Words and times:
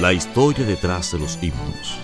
La 0.00 0.12
historia 0.12 0.64
detrás 0.64 1.12
de 1.12 1.18
los 1.18 1.38
himnos. 1.42 1.98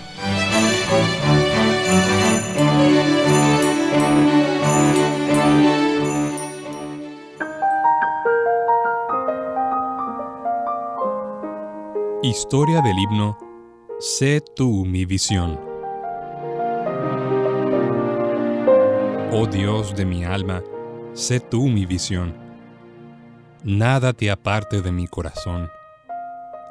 Historia 12.23 12.81
del 12.81 12.97
himno 12.97 13.37
Sé 14.01 14.41
tú 14.55 14.83
mi 14.83 15.05
visión. 15.05 15.59
Oh 19.31 19.45
Dios 19.45 19.95
de 19.95 20.05
mi 20.05 20.25
alma, 20.25 20.63
sé 21.13 21.39
tú 21.39 21.67
mi 21.67 21.85
visión. 21.85 22.35
Nada 23.63 24.11
te 24.13 24.31
aparte 24.31 24.81
de 24.81 24.91
mi 24.91 25.07
corazón. 25.07 25.69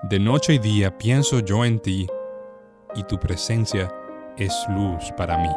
De 0.02 0.18
noche 0.18 0.54
y 0.54 0.58
día 0.58 0.96
pienso 0.96 1.40
yo 1.40 1.62
en 1.62 1.78
ti, 1.78 2.06
y 2.94 3.02
tu 3.02 3.18
presencia 3.18 3.92
es 4.38 4.54
luz 4.70 5.12
para 5.14 5.36
mí. 5.36 5.50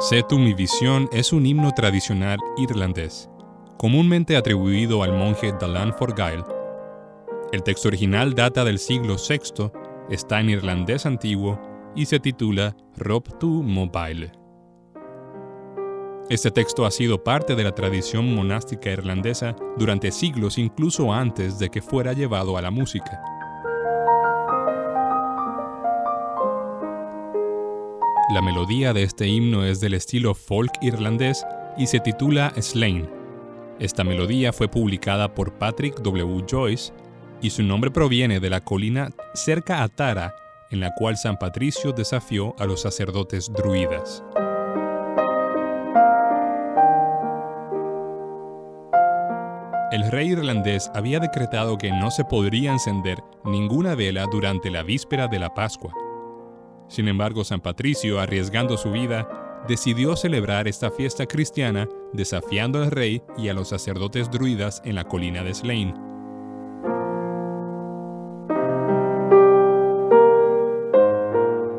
Sé 0.00 0.22
tú 0.26 0.38
mi 0.38 0.54
visión 0.54 1.06
es 1.12 1.34
un 1.34 1.44
himno 1.44 1.70
tradicional 1.72 2.38
irlandés, 2.56 3.28
comúnmente 3.76 4.38
atribuido 4.38 5.02
al 5.02 5.12
monje 5.12 5.52
Dalan 5.60 5.92
Forgail. 5.92 6.42
El 7.52 7.62
texto 7.62 7.88
original 7.88 8.32
data 8.32 8.64
del 8.64 8.78
siglo 8.78 9.16
VI, 9.16 9.70
está 10.08 10.40
en 10.40 10.48
irlandés 10.48 11.04
antiguo 11.04 11.60
y 11.94 12.06
se 12.06 12.18
titula 12.18 12.74
Rob 12.96 13.38
tu 13.38 13.62
Mobile. 13.62 14.41
Este 16.32 16.50
texto 16.50 16.86
ha 16.86 16.90
sido 16.90 17.22
parte 17.22 17.54
de 17.54 17.62
la 17.62 17.74
tradición 17.74 18.34
monástica 18.34 18.88
irlandesa 18.88 19.54
durante 19.76 20.10
siglos 20.10 20.56
incluso 20.56 21.12
antes 21.12 21.58
de 21.58 21.68
que 21.68 21.82
fuera 21.82 22.14
llevado 22.14 22.56
a 22.56 22.62
la 22.62 22.70
música. 22.70 23.22
La 28.32 28.40
melodía 28.40 28.94
de 28.94 29.02
este 29.02 29.26
himno 29.26 29.66
es 29.66 29.80
del 29.80 29.92
estilo 29.92 30.34
folk 30.34 30.72
irlandés 30.80 31.44
y 31.76 31.86
se 31.86 32.00
titula 32.00 32.54
Slain. 32.58 33.10
Esta 33.78 34.02
melodía 34.02 34.54
fue 34.54 34.68
publicada 34.68 35.34
por 35.34 35.58
Patrick 35.58 36.00
W. 36.00 36.46
Joyce 36.50 36.94
y 37.42 37.50
su 37.50 37.62
nombre 37.62 37.90
proviene 37.90 38.40
de 38.40 38.48
la 38.48 38.62
colina 38.62 39.10
cerca 39.34 39.82
a 39.82 39.88
Tara, 39.88 40.34
en 40.70 40.80
la 40.80 40.94
cual 40.94 41.18
San 41.18 41.36
Patricio 41.36 41.92
desafió 41.92 42.54
a 42.58 42.64
los 42.64 42.80
sacerdotes 42.80 43.52
druidas. 43.52 44.24
El 49.92 50.10
rey 50.10 50.30
irlandés 50.30 50.90
había 50.94 51.20
decretado 51.20 51.76
que 51.76 51.92
no 51.92 52.10
se 52.10 52.24
podría 52.24 52.72
encender 52.72 53.22
ninguna 53.44 53.94
vela 53.94 54.24
durante 54.24 54.70
la 54.70 54.82
víspera 54.82 55.28
de 55.28 55.38
la 55.38 55.52
Pascua. 55.52 55.92
Sin 56.88 57.08
embargo, 57.08 57.44
San 57.44 57.60
Patricio, 57.60 58.18
arriesgando 58.18 58.78
su 58.78 58.90
vida, 58.90 59.28
decidió 59.68 60.16
celebrar 60.16 60.66
esta 60.66 60.90
fiesta 60.90 61.26
cristiana 61.26 61.86
desafiando 62.14 62.82
al 62.82 62.90
rey 62.90 63.20
y 63.36 63.50
a 63.50 63.54
los 63.54 63.68
sacerdotes 63.68 64.30
druidas 64.30 64.80
en 64.86 64.94
la 64.94 65.04
colina 65.04 65.44
de 65.44 65.52
Slane. 65.52 65.94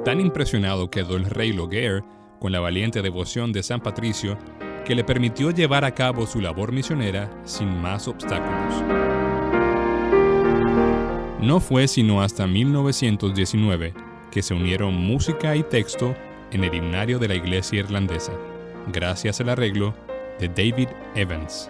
Tan 0.05 0.19
impresionado 0.21 0.91
quedó 0.91 1.15
el 1.15 1.25
rey 1.25 1.51
Loguer 1.51 2.03
con 2.39 2.51
la 2.51 2.59
valiente 2.59 3.01
devoción 3.01 3.51
de 3.51 3.63
San 3.63 3.81
Patricio 3.81 4.37
que 4.85 4.95
le 4.95 5.03
permitió 5.03 5.51
llevar 5.51 5.85
a 5.85 5.93
cabo 5.93 6.27
su 6.27 6.41
labor 6.41 6.71
misionera 6.71 7.29
sin 7.45 7.81
más 7.81 8.07
obstáculos. 8.07 8.83
No 11.41 11.59
fue 11.59 11.87
sino 11.87 12.21
hasta 12.21 12.47
1919 12.47 13.93
que 14.31 14.41
se 14.41 14.53
unieron 14.53 14.93
música 14.93 15.55
y 15.55 15.63
texto 15.63 16.15
en 16.51 16.63
el 16.63 16.73
himnario 16.73 17.19
de 17.19 17.27
la 17.27 17.35
iglesia 17.35 17.79
irlandesa, 17.79 18.33
gracias 18.91 19.41
al 19.41 19.49
arreglo 19.49 19.93
de 20.39 20.47
David 20.47 20.87
Evans. 21.15 21.69